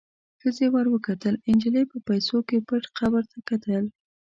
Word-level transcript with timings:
ښخې 0.41 0.67
ور 0.73 0.87
وکتل، 0.93 1.33
نجلۍ 1.51 1.83
په 1.91 1.97
پیسو 2.07 2.37
کې 2.47 2.57
پټ 2.67 2.83
قبر 2.97 3.23
ته 3.31 3.37
کتل. 3.49 3.83